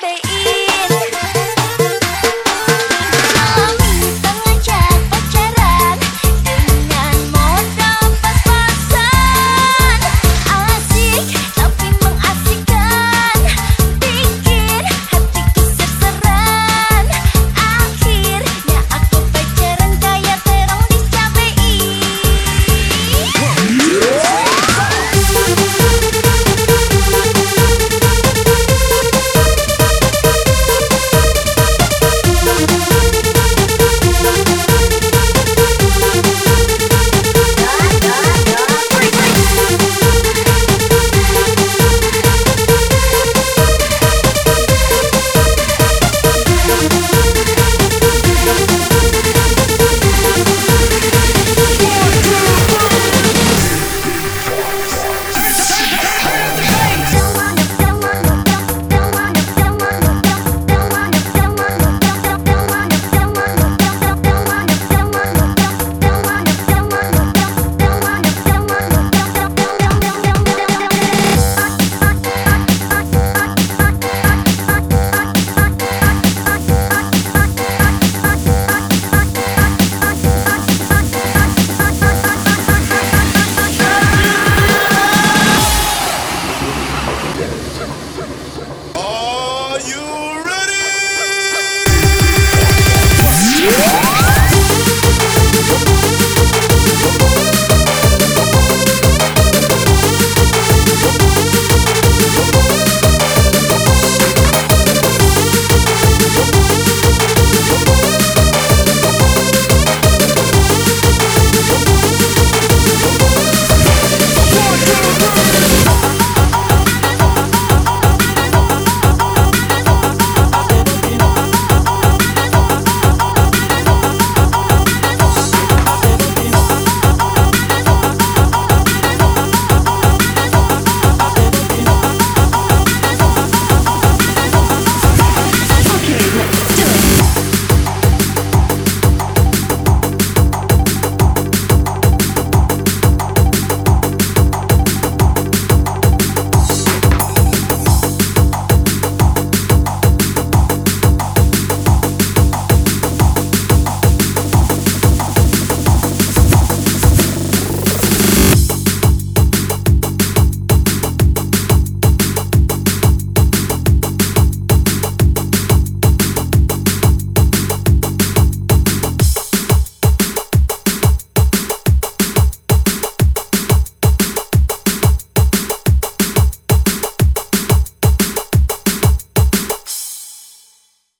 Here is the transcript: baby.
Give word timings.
baby. 0.00 0.29